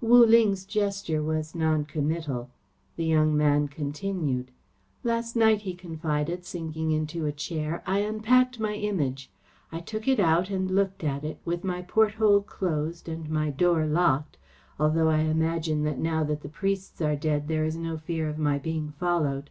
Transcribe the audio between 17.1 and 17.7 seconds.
dead there